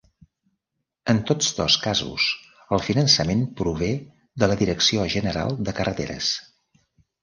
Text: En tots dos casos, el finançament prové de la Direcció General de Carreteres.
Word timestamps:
En 1.13 1.19
tots 1.31 1.49
dos 1.57 1.75
casos, 1.83 2.25
el 2.79 2.83
finançament 2.89 3.47
prové 3.63 3.93
de 4.45 4.53
la 4.53 4.61
Direcció 4.67 5.09
General 5.21 5.59
de 5.71 5.81
Carreteres. 5.83 6.37